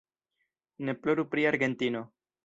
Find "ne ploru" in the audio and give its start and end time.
0.87-1.25